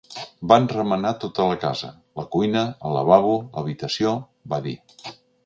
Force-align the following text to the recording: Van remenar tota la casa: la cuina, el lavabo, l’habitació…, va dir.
Van 0.51 0.63
remenar 0.69 1.11
tota 1.23 1.45
la 1.51 1.57
casa: 1.63 1.89
la 2.21 2.25
cuina, 2.37 2.65
el 2.91 2.97
lavabo, 2.99 3.37
l’habitació…, 3.53 4.17
va 4.55 4.63
dir. 4.69 4.77